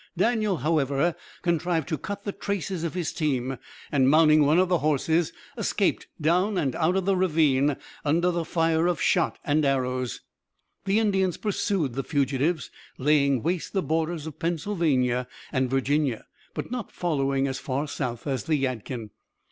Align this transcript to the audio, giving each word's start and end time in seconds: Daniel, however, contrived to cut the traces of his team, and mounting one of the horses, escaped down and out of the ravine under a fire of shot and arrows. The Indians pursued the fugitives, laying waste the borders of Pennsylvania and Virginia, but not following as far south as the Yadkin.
Daniel, 0.17 0.57
however, 0.57 1.13
contrived 1.43 1.87
to 1.87 1.95
cut 1.95 2.23
the 2.23 2.31
traces 2.31 2.83
of 2.83 2.95
his 2.95 3.13
team, 3.13 3.59
and 3.91 4.09
mounting 4.09 4.43
one 4.43 4.57
of 4.57 4.67
the 4.67 4.79
horses, 4.79 5.31
escaped 5.59 6.07
down 6.19 6.57
and 6.57 6.73
out 6.75 6.95
of 6.95 7.05
the 7.05 7.15
ravine 7.15 7.77
under 8.03 8.29
a 8.29 8.43
fire 8.43 8.87
of 8.87 8.99
shot 8.99 9.37
and 9.45 9.63
arrows. 9.63 10.21
The 10.85 10.97
Indians 10.97 11.37
pursued 11.37 11.93
the 11.93 12.03
fugitives, 12.03 12.71
laying 12.97 13.43
waste 13.43 13.73
the 13.73 13.83
borders 13.83 14.25
of 14.25 14.39
Pennsylvania 14.39 15.27
and 15.51 15.69
Virginia, 15.69 16.25
but 16.55 16.71
not 16.71 16.91
following 16.91 17.47
as 17.47 17.59
far 17.59 17.87
south 17.87 18.25
as 18.25 18.45
the 18.45 18.55
Yadkin. 18.57 19.11